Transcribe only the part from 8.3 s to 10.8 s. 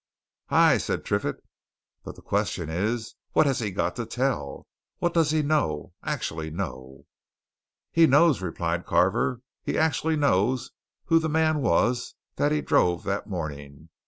replied Carver, "he actually knows